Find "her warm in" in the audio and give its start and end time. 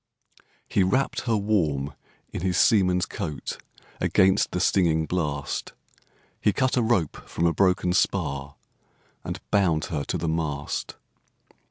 1.27-2.41